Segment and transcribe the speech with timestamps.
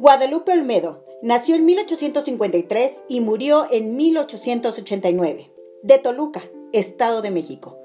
[0.00, 5.50] Guadalupe Olmedo nació en 1853 y murió en 1889,
[5.82, 7.76] de Toluca, Estado de México.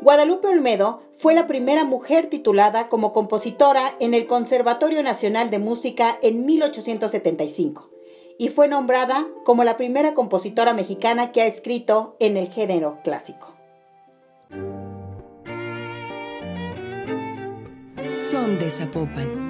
[0.00, 6.20] Guadalupe Olmedo fue la primera mujer titulada como compositora en el Conservatorio Nacional de Música
[6.22, 7.90] en 1875
[8.38, 13.56] y fue nombrada como la primera compositora mexicana que ha escrito en el género clásico.
[18.30, 19.45] Son de Zapopan.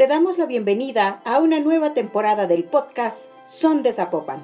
[0.00, 4.42] Te damos la bienvenida a una nueva temporada del podcast Son de Zapopan.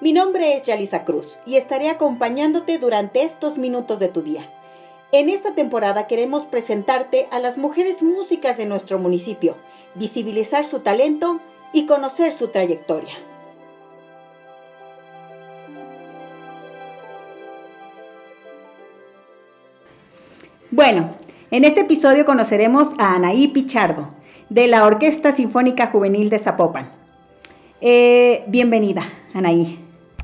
[0.00, 4.48] Mi nombre es Yalisa Cruz y estaré acompañándote durante estos minutos de tu día.
[5.10, 9.56] En esta temporada queremos presentarte a las mujeres músicas de nuestro municipio,
[9.96, 11.40] visibilizar su talento
[11.72, 13.16] y conocer su trayectoria.
[20.70, 21.16] Bueno,
[21.50, 26.90] en este episodio conoceremos a Anaí Pichardo de la Orquesta Sinfónica Juvenil de Zapopan.
[27.80, 29.78] Eh, bienvenida, Anaí.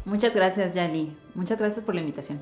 [0.04, 1.16] Muchas gracias, Yali.
[1.34, 2.40] Muchas gracias por la invitación.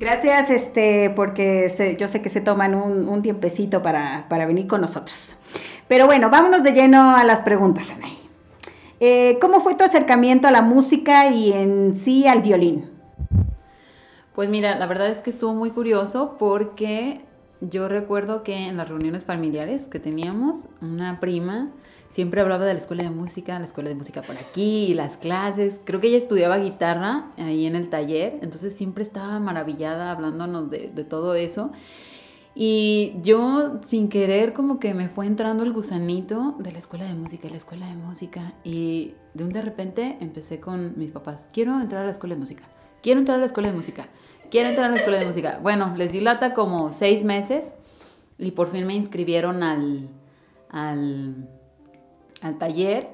[0.00, 5.36] Gracias, este, porque yo sé que se toman un, tiempecito para, venir con nosotros.
[5.88, 8.16] Pero bueno, vámonos de lleno a las preguntas, Anaí.
[9.00, 12.90] Eh, ¿Cómo fue tu acercamiento a la música y en sí al violín?
[14.34, 17.20] Pues mira, la verdad es que estuvo muy curioso porque
[17.60, 21.72] yo recuerdo que en las reuniones familiares que teníamos, una prima
[22.10, 25.80] siempre hablaba de la escuela de música, la escuela de música por aquí, las clases.
[25.84, 30.88] Creo que ella estudiaba guitarra ahí en el taller, entonces siempre estaba maravillada hablándonos de,
[31.04, 31.72] todo eso.
[32.54, 37.14] Y yo sin querer como que me fue entrando el gusanito de la escuela de
[37.14, 38.54] música, la escuela de música.
[38.64, 42.40] Y de un de repente empecé con mis papás, quiero entrar a la escuela de
[42.40, 42.64] música,
[43.02, 44.08] quiero entrar a la escuela de música
[44.50, 45.58] quiero entrar a la escuela de música.
[45.62, 47.66] Bueno, les dilata como seis meses
[48.38, 50.08] y por fin me inscribieron al,
[50.70, 51.48] al,
[52.42, 53.08] al taller.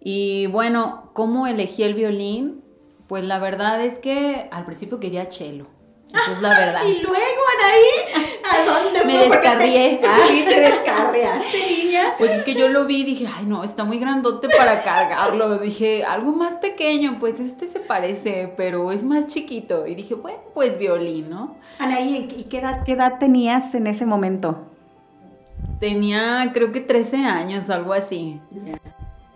[0.00, 2.62] Y bueno, ¿cómo elegí el violín?
[3.06, 5.66] Pues la verdad es que al principio quería cello.
[6.08, 6.84] Esa es la verdad.
[6.86, 8.29] y luego, Anaí,
[8.68, 10.00] ¿a dónde Me descarrié.
[10.10, 12.14] Ah, sí, te descarriaste, niña.
[12.18, 15.58] Pues es que yo lo vi y dije, ay, no, está muy grandote para cargarlo.
[15.58, 19.86] Dije, algo más pequeño, pues este se parece, pero es más chiquito.
[19.86, 21.56] Y dije, bueno, pues violín, ¿no?
[21.78, 24.66] Anaí, ¿y qué edad, qué edad tenías en ese momento?
[25.78, 28.40] Tenía, creo que 13 años, algo así.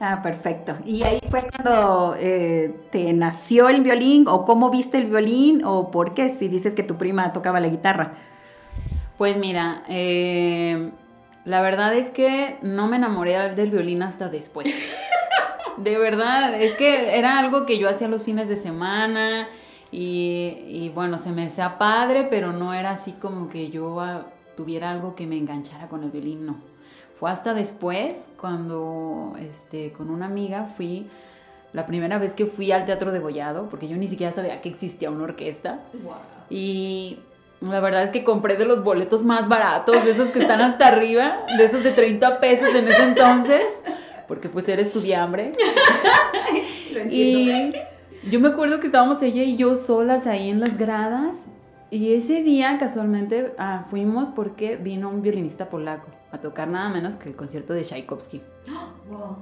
[0.00, 0.76] Ah, perfecto.
[0.84, 5.90] ¿Y ahí fue cuando eh, te nació el violín o cómo viste el violín o
[5.90, 8.12] por qué si dices que tu prima tocaba la guitarra?
[9.18, 10.90] Pues mira, eh,
[11.44, 14.66] la verdad es que no me enamoré del violín hasta después.
[15.76, 19.48] De verdad, es que era algo que yo hacía los fines de semana
[19.90, 24.26] y, y bueno, se me hacía padre, pero no era así como que yo ah,
[24.56, 26.56] tuviera algo que me enganchara con el violín, no.
[27.18, 31.08] Fue hasta después, cuando este, con una amiga fui,
[31.72, 34.68] la primera vez que fui al Teatro de Gollado, porque yo ni siquiera sabía que
[34.68, 35.80] existía una orquesta.
[36.50, 37.18] Y
[37.64, 40.88] la verdad es que compré de los boletos más baratos, de esos que están hasta
[40.88, 43.62] arriba, de esos de 30 pesos en ese entonces,
[44.28, 45.52] porque pues era estudiambre.
[47.10, 47.72] y
[48.28, 51.36] yo me acuerdo que estábamos ella y yo solas ahí en las gradas
[51.90, 57.16] y ese día casualmente ah, fuimos porque vino un violinista polaco a tocar nada menos
[57.16, 58.42] que el concierto de Tchaikovsky.
[59.08, 59.36] Wow.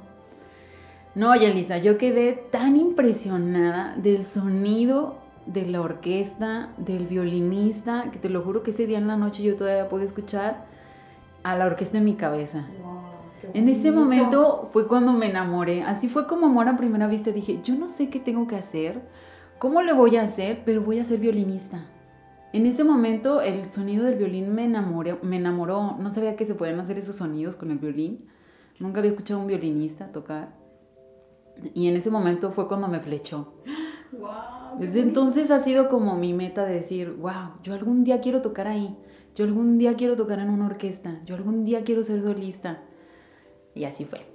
[1.15, 8.29] No, Yelisa, yo quedé tan impresionada del sonido de la orquesta, del violinista, que te
[8.29, 10.67] lo juro que ese día en la noche yo todavía pude escuchar
[11.43, 12.67] a la orquesta en mi cabeza.
[13.55, 15.83] en ese momento fue cuando me enamoré.
[15.83, 17.31] Así fue como amor a primera vista.
[17.33, 19.03] Dije, yo no sé qué tengo que hacer,
[19.59, 21.85] cómo le voy a hacer, pero voy a ser violinista.
[22.53, 25.97] En ese momento el sonido del violín me enamoró, me enamoró.
[25.99, 28.27] No sabía que se podían hacer esos sonidos con el violín.
[28.79, 30.55] Nunca había escuchado a un violinista tocar.
[31.75, 33.55] Y en ese momento fue cuando me flechó.
[34.13, 38.43] Wow, Desde entonces ha sido como mi meta de decir, wow, yo algún día quiero
[38.43, 38.97] tocar ahí.
[39.35, 41.21] Yo algún día quiero tocar en una orquesta.
[41.25, 42.83] Yo algún día quiero ser solista.
[43.75, 44.32] Y así fue.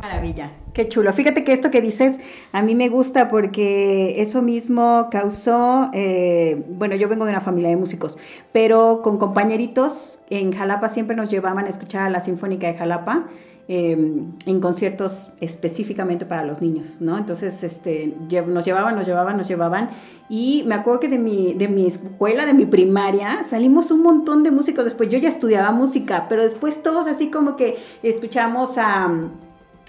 [0.00, 1.12] Maravilla, qué chulo.
[1.12, 2.18] Fíjate que esto que dices
[2.52, 7.68] a mí me gusta porque eso mismo causó, eh, bueno, yo vengo de una familia
[7.68, 8.16] de músicos,
[8.52, 13.26] pero con compañeritos en Jalapa siempre nos llevaban a escuchar a la Sinfónica de Jalapa
[13.68, 17.18] em, en conciertos específicamente para los niños, ¿no?
[17.18, 18.14] Entonces, este,
[18.46, 19.90] nos llevaban, nos llevaban, nos llevaban
[20.30, 24.42] y me acuerdo que de mi, de mi escuela, de mi primaria, salimos un montón
[24.42, 24.84] de músicos.
[24.84, 29.28] Después yo ya estudiaba música, pero después todos así como que escuchamos a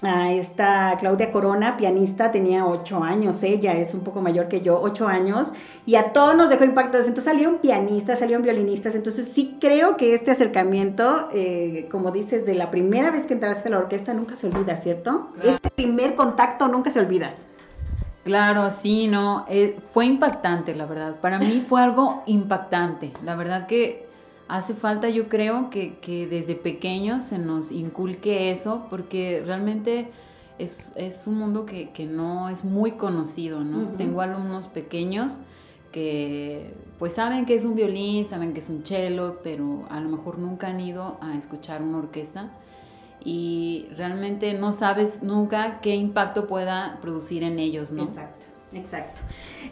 [0.06, 4.80] a esta Claudia Corona, pianista, tenía ocho años, ella es un poco mayor que yo,
[4.80, 5.52] ocho años,
[5.86, 7.06] y a todos nos dejó impactados.
[7.06, 12.54] Entonces salieron pianistas, salieron violinistas, entonces sí creo que este acercamiento, eh, como dices, de
[12.54, 15.28] la primera vez que entraste a la orquesta nunca se olvida, ¿cierto?
[15.42, 17.34] Ese primer contacto nunca se olvida.
[18.24, 21.16] Claro, sí, no, eh, fue impactante, la verdad.
[21.20, 23.12] Para mí fue algo impactante.
[23.22, 24.08] La verdad que
[24.48, 30.10] hace falta, yo creo, que, que desde pequeños se nos inculque eso, porque realmente
[30.58, 33.78] es, es un mundo que, que, no es muy conocido, ¿no?
[33.78, 33.96] Uh -huh.
[33.96, 35.40] Tengo alumnos pequeños
[35.92, 40.08] que pues saben que es un violín, saben que es un cello, pero a lo
[40.08, 42.50] mejor nunca han ido a escuchar una orquesta
[43.24, 48.02] y realmente no sabes nunca qué impacto pueda producir en ellos, ¿no?
[48.02, 48.46] Exacto.
[48.72, 49.20] Exacto.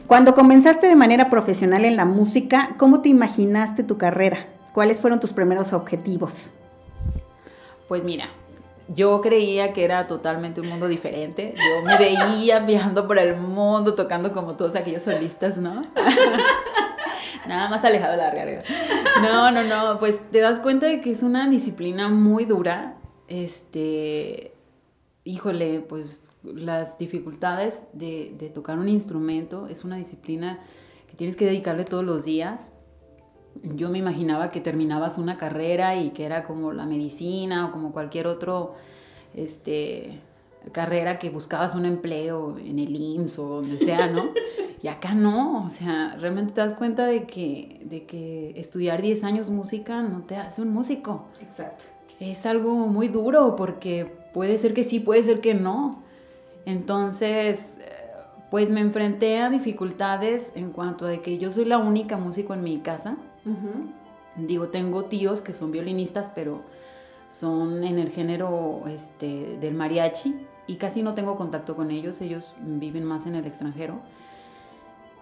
[0.06, 4.38] Cuando comenzaste de manera profesional en la música, ¿cómo te imaginaste tu carrera?
[4.72, 6.52] ¿Cuáles fueron tus primeros objetivos?
[7.88, 8.30] Pues mira,
[8.88, 11.54] yo creía que era totalmente un mundo diferente.
[11.56, 15.82] Yo me veía viajando por el mundo, tocando como todos aquellos solistas, ¿no?
[17.46, 18.64] Nada más alejado de la realidad.
[19.20, 19.98] No, no, no.
[19.98, 22.96] Pues te das cuenta de que es una disciplina muy dura.
[23.28, 24.54] Este,
[25.24, 30.60] híjole, pues las dificultades de, de tocar un instrumento es una disciplina
[31.08, 32.70] que tienes que dedicarle todos los días
[33.62, 37.92] yo me imaginaba que terminabas una carrera y que era como la medicina o como
[37.92, 38.74] cualquier otro
[39.34, 40.20] este
[40.70, 44.30] carrera que buscabas un empleo en el IMSS o donde sea, ¿no?
[44.82, 49.22] Y acá no, o sea, realmente te das cuenta de que, de que estudiar 10
[49.22, 51.26] años música no te hace un músico.
[51.40, 51.84] Exacto.
[52.18, 56.02] Es algo muy duro porque puede ser que sí, puede ser que no.
[56.66, 57.60] Entonces,
[58.50, 62.62] pues me enfrenté a dificultades en cuanto a que yo soy la única músico en
[62.62, 63.16] mi casa.
[63.44, 64.46] Uh -huh.
[64.46, 66.62] Digo, tengo tíos que son violinistas, pero
[67.28, 70.34] son en el género este, del mariachi
[70.66, 74.00] y casi no tengo contacto con ellos, ellos viven más en el extranjero.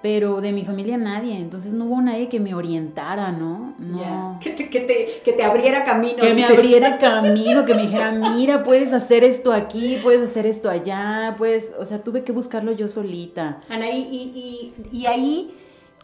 [0.02, 3.74] Pero de mi familia nadie, entonces no hubo nadie que me orientara, ¿no?
[3.78, 3.98] no.
[3.98, 4.38] Yeah.
[4.40, 6.16] Que, te, que, te, que, te, abriera camino.
[6.16, 6.50] Que dices.
[6.50, 11.34] me abriera camino, que me dijera, mira, puedes hacer esto aquí, puedes hacer esto allá,
[11.36, 13.60] pues, o sea, tuve que buscarlo yo solita.
[13.68, 15.54] Anaí, y, y, y ahí,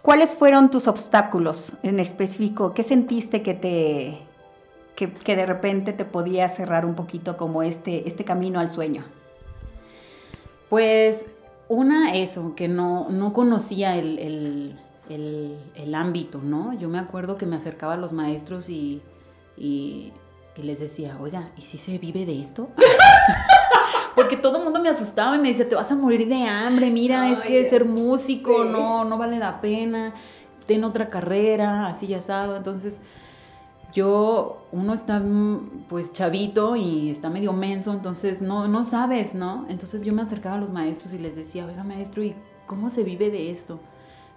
[0.07, 2.73] ¿cuáles fueron tus obstáculos en específico?
[2.73, 4.17] ¿Qué sentiste que te,
[4.95, 9.03] que, que, de repente te podía cerrar un poquito como este, este camino al sueño?
[10.71, 11.25] Pues
[11.69, 16.73] una, eso, que no, no conocía el, el, el, el, ámbito, ¿no?
[16.75, 19.03] Yo me acuerdo que me acercaba a los maestros y,
[19.57, 20.13] y,
[20.57, 22.69] y les decía, oiga, ¿y si se vive de esto?
[24.17, 26.91] Porque todo el mundo me asustaba y me decía, te vas a morir de hambre,
[26.91, 28.71] mira, Ay, es que ser músico sí.
[28.73, 30.15] no, no vale la pena,
[30.67, 32.57] ten otra carrera, así ya asado.
[32.57, 32.99] Entonces,
[33.93, 35.23] yo, uno está
[35.89, 39.67] pues chavito y está medio menso, entonces no, no sabes, ¿no?
[39.69, 42.35] Entonces yo me acercaba a los maestros y les decía, oiga maestro, ¿y
[42.67, 43.81] cómo se vive de esto?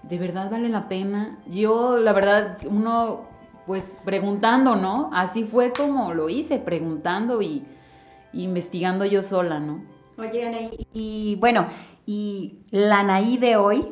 [0.04, 1.40] ¿De verdad vale la pena?
[1.48, 3.28] Yo, la verdad, uno
[3.66, 5.10] pues preguntando, ¿no?
[5.14, 7.66] Así fue como lo hice, preguntando y
[8.34, 9.84] investigando yo sola, ¿no?
[10.18, 11.66] Oye, Anaí, y bueno,
[12.06, 13.86] y la Anaí de hoy,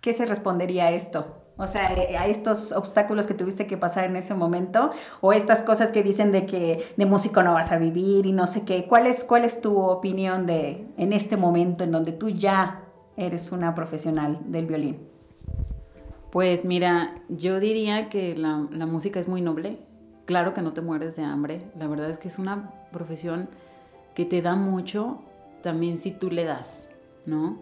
[0.00, 1.38] ¿qué se respondería a esto?
[1.56, 5.62] O sea, eh, a estos obstáculos que tuviste que pasar en ese momento, o estas
[5.62, 8.86] cosas que dicen de que de músico no vas a vivir y no sé qué.
[8.86, 12.84] ¿Cuál es, cuál es tu opinión de en este momento en donde tú ya
[13.16, 15.08] eres una profesional del violín?
[16.30, 19.80] Pues mira, yo diría que la, la música es muy noble.
[20.26, 21.72] Claro que no te mueres de hambre.
[21.76, 23.48] La verdad es que es una profesión
[24.14, 25.20] que te da mucho
[25.62, 26.88] también si tú le das,
[27.26, 27.58] ¿no?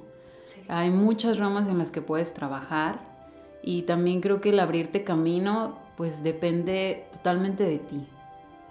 [0.47, 0.61] Sí.
[0.69, 3.01] Hay muchas ramas en las que puedes trabajar
[3.63, 8.07] y también creo que el abrirte camino pues depende totalmente de ti,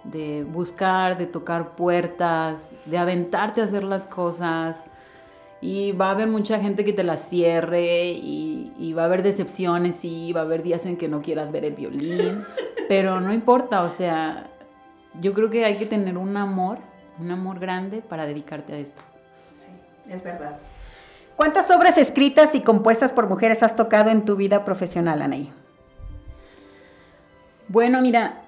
[0.03, 4.85] de buscar, de tocar puertas, de aventarte a hacer las cosas.
[5.61, 9.23] Y va a haber mucha gente que te las cierre y, y va a haber
[9.23, 12.43] decepciones y va a haber días en que no quieras ver el violín,
[12.87, 14.51] pero no importa, o sea,
[15.21, 16.79] yo creo que hay que tener un amor,
[17.19, 19.01] un amor grande para dedicarte a esto.
[19.53, 20.57] Sí, es verdad.
[21.35, 25.51] ¿Cuántas obras escritas y compuestas por mujeres has tocado en tu vida profesional, Anaí?
[27.67, 28.41] Bueno, mira,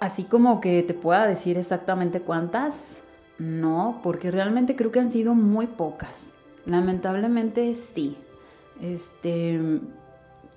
[0.00, 3.02] así como que te pueda decir exactamente cuántas,
[3.38, 6.32] no, porque realmente creo que han sido muy pocas.
[6.66, 8.16] Lamentablemente sí.
[8.80, 9.80] Este,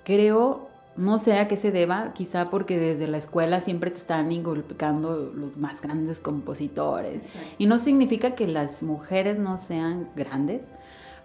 [0.04, 0.67] creo,
[0.98, 5.32] no sé a qué se deba, quizá porque desde la escuela siempre te están inculcando
[5.32, 7.22] los más grandes compositores.
[7.22, 7.38] Sí.
[7.58, 10.62] Y no significa que las mujeres no sean grandes,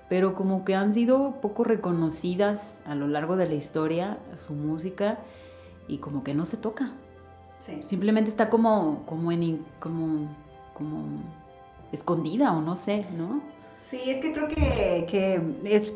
[0.09, 5.17] pero como que han sido poco reconocidas a lo largo de la historia su música
[5.87, 6.91] y como que no se toca.
[7.57, 7.81] Sí.
[7.81, 10.29] Simplemente está como, como en como,
[10.75, 11.03] como
[11.91, 13.41] escondida o no sé, ¿no?
[13.75, 15.95] Sí, es que creo que, que es,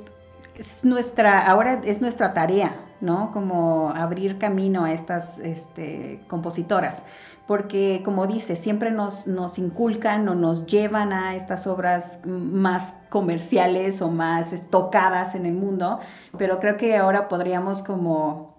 [0.55, 3.31] es nuestra, ahora es nuestra tarea, ¿no?
[3.31, 7.05] Como abrir camino a estas este, compositoras,
[7.45, 14.01] porque como dice, siempre nos, nos inculcan o nos llevan a estas obras más comerciales
[14.01, 15.99] o más tocadas en el mundo,
[16.37, 18.57] pero creo que ahora podríamos como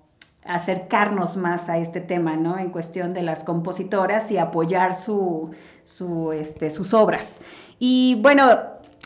[0.48, 2.58] acercarnos más a este tema, ¿no?
[2.58, 5.50] En cuestión de las compositoras y apoyar su,
[5.84, 7.40] su, este, sus obras.
[7.78, 8.44] Y bueno,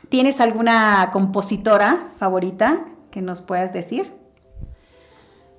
[0.09, 4.22] ¿tienes alguna compositora favorita que nos puedas decir?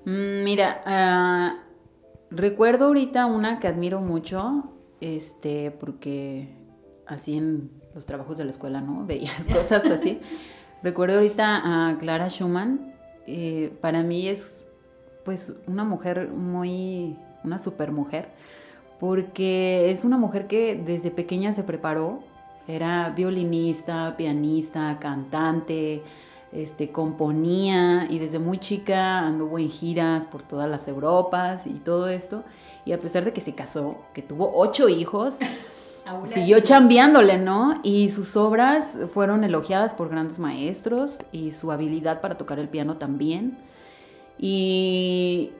[0.05, 1.63] Mm, mira, ah,
[2.29, 6.50] recuerdo ahorita una que admiro mucho, este, porque
[7.05, 9.05] así en los trabajos de la escuela, ¿no?
[9.07, 10.19] Veías cosas así.
[10.81, 12.93] recuerdo ahorita a Clara Schumann.
[13.27, 14.65] Eh, para mí es,
[15.24, 18.29] pues, una mujer muy, una super mujer,
[19.00, 22.24] porque es una mujer que desde pequeña se preparó.
[22.67, 26.01] Era violinista, pianista, cantante,
[26.53, 32.10] este, componía y desde muy chica anduvo en giras por todas las Europas y todo
[32.10, 32.43] esto.
[32.86, 35.38] Y a pesar de que se casó, que tuvo ocho hijos,
[36.31, 37.79] siguió chambeándole, ¿no?
[37.81, 42.98] Y sus obras fueron elogiadas por grandes maestros y su habilidad para tocar el piano
[42.98, 43.57] también.
[44.38, 45.51] Y,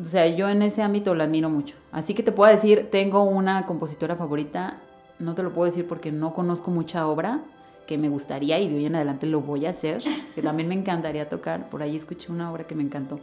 [0.00, 1.76] o sea, yo en ese ámbito la admiro mucho.
[1.92, 4.80] Así que te puedo decir, tengo una compositora favorita,
[5.20, 7.44] no te lo puedo decir porque no conozco mucha obra,
[7.86, 10.02] que me gustaría y de hoy en adelante lo voy a hacer,
[10.34, 11.70] que también me encantaría tocar.
[11.70, 13.20] Por ahí escuché una obra que me encantó.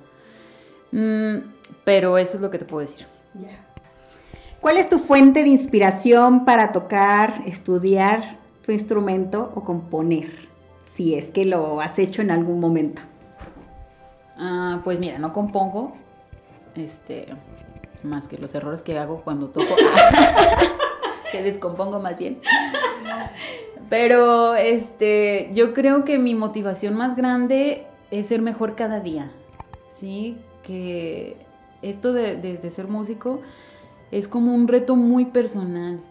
[0.91, 1.37] Mm,
[1.83, 3.05] pero eso es lo que te puedo decir.
[4.61, 8.21] ¿Cuál es tu fuente de inspiración para tocar, estudiar
[8.63, 10.29] tu instrumento o componer?
[10.85, 13.01] Si es que lo has hecho en algún momento.
[14.37, 15.95] Ah, pues mira, no compongo,
[16.75, 17.27] este,
[18.03, 19.75] más que los errores que hago cuando toco,
[21.31, 22.41] que descompongo más bien.
[23.93, 29.29] Pero este, yo creo que mi motivación más grande es ser mejor cada día.
[29.87, 30.39] ¿Sí?
[30.63, 31.37] Que
[31.83, 33.41] esto de, ser músico
[34.09, 36.01] es como un reto muy personal.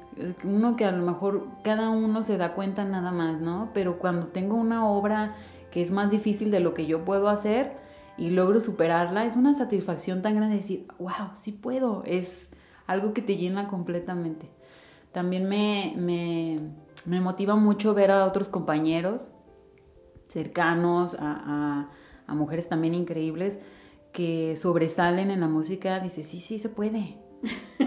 [0.45, 3.71] Uno que a lo mejor cada uno se da cuenta nada más, ¿no?
[3.75, 5.35] Pero cuando tengo una obra
[5.73, 7.75] que es más difícil de lo que yo puedo hacer
[8.17, 12.05] y logro superarla, es una satisfacción tan grande decir, wow, sí puedo.
[12.07, 12.49] Es
[12.87, 14.49] algo que te llena completamente.
[15.11, 16.61] También me, me
[17.05, 19.31] me motiva mucho ver a otros compañeros
[20.33, 21.89] cercanos, a,
[22.29, 23.59] mujeres también increíbles
[24.11, 26.01] que sobresalen en la música.
[26.01, 27.19] Dice, sí, sí, se puede.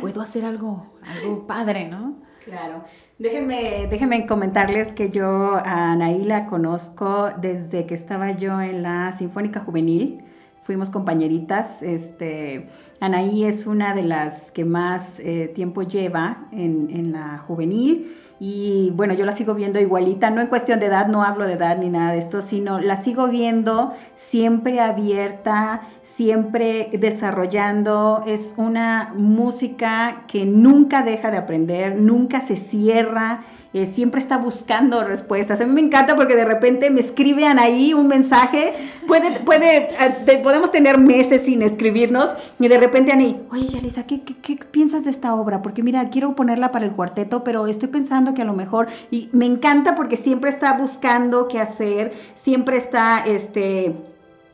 [0.02, 2.22] Puedo hacer algo, algo padre, ¿no?
[2.44, 2.84] Claro.
[3.18, 9.12] Déjenme, déjenme comentarles que yo a Anaí la conozco desde que estaba yo en la
[9.14, 10.24] Sinfónica Juvenil.
[10.62, 11.82] Fuimos compañeritas.
[11.82, 12.68] Este,
[13.00, 18.92] Anaí es una de las que más eh, tiempo lleva en, en la juvenil y
[18.96, 21.78] bueno, yo la sigo viendo igualita, no en cuestión de edad, no hablo de edad
[21.78, 28.24] ni nada de esto, sino la sigo viendo siempre abierta, siempre desarrollando.
[28.28, 33.42] Es una música que nunca deja de aprender, nunca se cierra
[33.76, 35.60] eh, siempre está buscando respuestas.
[35.60, 38.72] A mí me encanta porque de repente me escriben ahí un mensaje,
[39.06, 44.22] puede, puede, eh, podemos tener meses sin escribirnos y de repente Ani, oye Yalisa, ¿qué,
[44.22, 45.62] ¿qué, qué, piensas de esta obra?
[45.62, 49.30] Porque mira, quiero ponerla para el cuarteto, pero estoy pensando que a lo mejor, y
[49.32, 53.96] me encanta porque siempre está buscando qué hacer, siempre está, este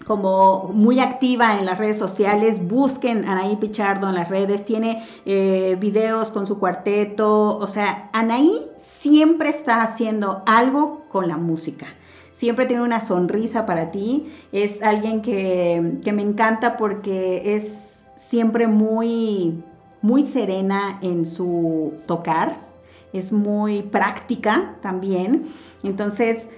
[0.06, 5.78] como muy activa en las redes sociales, busquen Anaí Pichardo en las redes, tiene eh,
[5.80, 11.88] videos con su cuarteto, o sea, Anaí siempre está haciendo algo con la música.
[12.32, 18.68] Siempre tiene una sonrisa para ti, es alguien que, que me encanta porque es siempre
[18.68, 19.64] muy,
[20.02, 22.71] muy serena en su tocar,
[23.14, 25.44] es muy práctica también.
[25.84, 26.50] Entonces,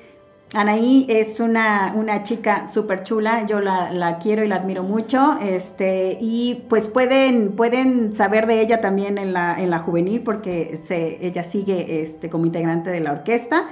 [0.54, 6.18] Anaí es una, una chica súper chula, yo la, quiero y la admiro mucho, este,
[6.22, 11.26] y pues pueden, pueden saber de ella también en la, en la juvenil porque se,
[11.26, 13.68] ella sigue este, como integrante de la orquesta.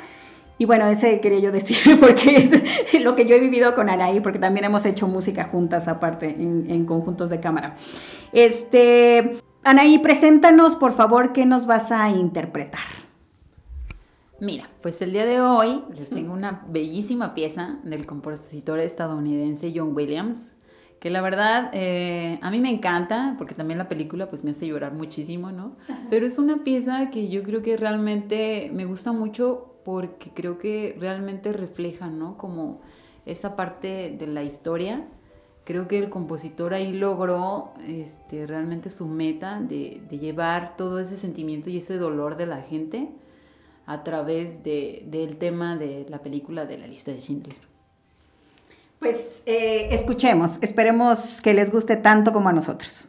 [0.58, 4.20] Y bueno, ese quería yo decir porque es lo que yo he vivido con Anaí,
[4.20, 7.76] porque también hemos hecho música juntas aparte en, en conjuntos de cámara.
[8.32, 12.82] Este, Anaí, preséntanos por favor qué nos vas a interpretar.
[14.39, 19.96] Mira, pues el día de hoy les tengo una bellísima pieza del compositor estadounidense John
[19.96, 20.53] Williams,
[21.00, 24.65] que la verdad eh, a mí me encanta, porque también la película pues me hace
[24.65, 25.75] llorar muchísimo, ¿no?
[26.10, 30.98] Pero es una pieza que yo creo que realmente me gusta mucho porque creo que
[31.00, 32.36] realmente refleja, ¿no?
[32.36, 32.82] Como
[33.27, 35.06] esa parte de la historia.
[35.72, 41.70] Creo que el compositor ahí logró este, realmente su meta de, llevar todo ese sentimiento
[41.70, 43.08] y ese dolor de la gente
[43.86, 47.56] a través de, del tema de la película de la lista de Schindler.
[49.00, 53.06] Pues eh, escuchemos, esperemos que les guste tanto como a nosotros.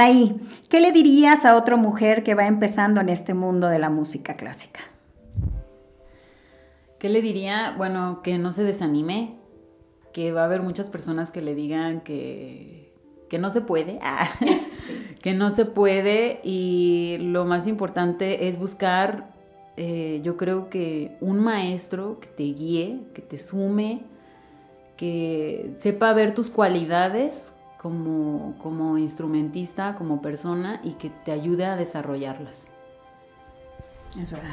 [0.00, 0.34] Anaí,
[0.70, 4.34] ¿qué le dirías a otra mujer que va empezando en este mundo de la música
[4.34, 4.80] clásica?
[6.98, 7.74] ¿Qué le diría?
[7.76, 9.34] Bueno, que no se desanime,
[10.14, 12.94] que va a haber muchas personas que le digan que,
[13.28, 14.26] que no se puede, ah,
[15.20, 19.34] que no se puede y lo más importante es buscar,
[19.76, 24.04] eh, yo creo que un maestro que te guíe, que te sume,
[24.96, 31.76] que sepa ver tus cualidades como, como instrumentista, como persona y que te ayude a
[31.76, 32.68] desarrollarlas.
[34.20, 34.50] Es verdad.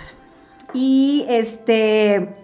[0.73, 2.37] Y este,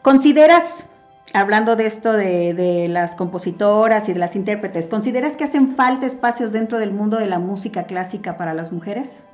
[0.00, 0.86] ¿consideras,
[1.34, 6.06] hablando de esto de, de, las compositoras y de las intérpretes, ¿consideras que hacen falta
[6.06, 9.26] espacios dentro del mundo de la música clásica para las mujeres?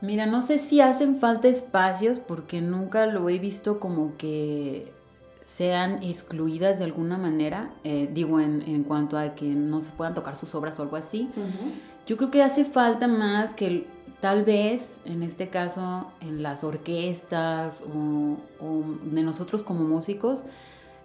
[0.00, 4.93] Mira, no sé si hacen falta espacios porque nunca lo he visto como que
[5.44, 10.14] sean excluidas de alguna manera, eh, digo en, en, cuanto a que no se puedan
[10.14, 11.28] tocar sus obras o algo así.
[12.06, 13.86] Yo creo que hace falta más que
[14.20, 20.44] tal vez, en este caso, en las orquestas o, o de nosotros como músicos,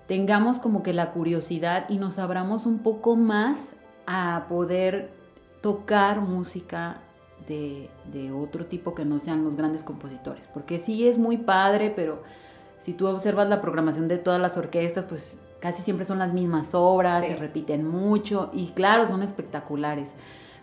[0.07, 3.73] tengamos como que la curiosidad y nos abramos un poco más
[4.07, 5.11] a poder
[5.61, 7.01] tocar música
[7.45, 10.47] de, de, otro tipo que no sean los grandes compositores.
[10.47, 12.23] Porque sí es muy padre, pero
[12.79, 16.73] si tú observas la programación de todas las orquestas, pues casi siempre son las mismas
[16.73, 17.31] obras, sí.
[17.31, 20.11] se repiten mucho y claro, son espectaculares.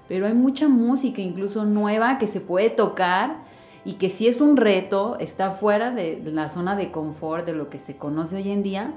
[0.09, 3.45] Pero hay mucha música, incluso nueva, que se puede tocar
[3.85, 7.53] y que si es un reto, está fuera de, de la zona de confort de
[7.53, 8.95] lo que se conoce hoy en día,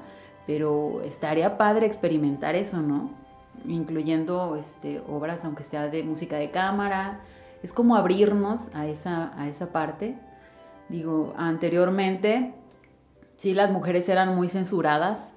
[0.48, 3.12] pero estaría padre experimentar eso, ¿no?
[3.68, 7.20] Incluyendo este, obras, aunque sea de música de cámara,
[7.62, 10.18] es como abrirnos a esa, a esa parte.
[10.88, 12.56] Digo, anteriormente,
[13.40, 15.34] sí, las mujeres eran muy censuradas,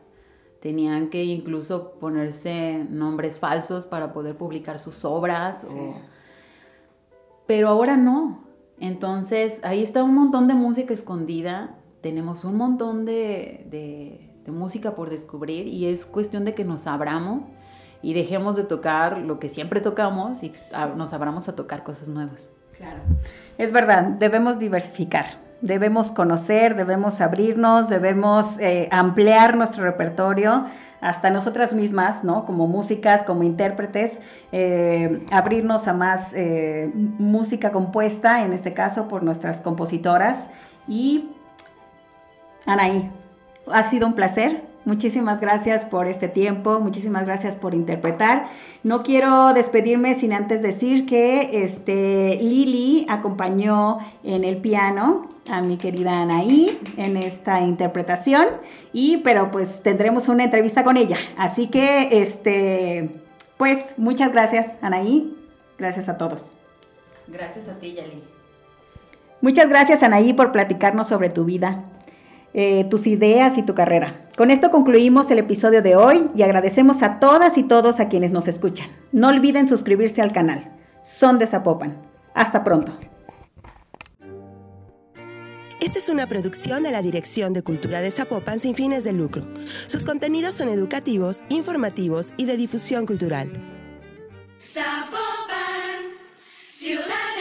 [0.61, 5.75] tenían que incluso ponerse nombres falsos para poder publicar sus obras, sí.
[5.75, 5.95] o...
[7.47, 8.45] pero ahora no.
[8.81, 14.97] Entonces, ahí está un montón de música escondida, tenemos un montón de, de, de música
[14.97, 17.43] por descubrir y es cuestión de que nos abramos
[18.03, 20.53] y dejemos de tocar lo que siempre tocamos y
[20.97, 22.51] nos abramos a tocar cosas nuevas.
[22.77, 23.01] Claro.
[23.59, 25.27] Es verdad, debemos diversificar,
[25.63, 30.65] debemos conocer, debemos abrirnos, debemos eh, ampliar nuestro repertorio
[31.01, 32.45] hasta nosotras mismas, ¿no?
[32.45, 34.21] Como músicas, como intérpretes,
[34.51, 40.51] eh, abrirnos a más eh, música compuesta, en este caso por nuestras compositoras.
[40.87, 41.31] Y
[42.67, 43.11] Anaí,
[43.73, 48.47] ha sido un placer Muchísimas gracias por este tiempo, muchísimas gracias por interpretar.
[48.83, 55.77] No quiero despedirme sin antes decir que este, Lili acompañó en el piano a mi
[55.77, 58.47] querida Anaí en esta interpretación
[58.93, 61.17] y pero pues tendremos una entrevista con ella.
[61.37, 63.23] Así que este
[63.57, 65.37] pues muchas gracias Anaí,
[65.79, 66.57] gracias a todos.
[67.29, 68.23] Gracias a ti, Yali.
[69.41, 71.85] Muchas gracias Anaí por platicarnos sobre tu vida,
[72.55, 74.29] eh, tus ideas y tu carrera.
[74.37, 78.31] Con esto concluimos el episodio de hoy y agradecemos a todas y todos a quienes
[78.31, 78.89] nos escuchan.
[79.11, 80.77] No olviden suscribirse al canal.
[81.03, 82.03] Son de Zapopan.
[82.35, 82.93] Hasta pronto.
[85.81, 89.49] Esta es una producción de la Dirección de Cultura de Zapopan sin fines de lucro.
[89.89, 93.51] Sus contenidos son educativos, informativos y de difusión cultural.
[94.61, 96.15] Zapopan,
[96.69, 97.32] ciudad.